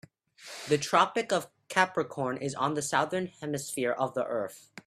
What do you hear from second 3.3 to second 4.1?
Hemisphere